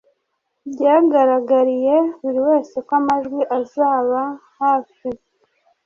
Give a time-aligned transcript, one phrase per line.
[0.71, 4.21] byagaragariye buri wese ko amajwi azaba
[4.59, 5.07] hafi